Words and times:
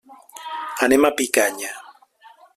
Anem 0.87 1.03
a 1.09 1.11
Picanya. 1.19 1.71